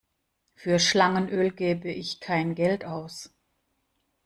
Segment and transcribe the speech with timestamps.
[0.55, 3.29] Für Schlangenöl gebe ich kein Geld aus.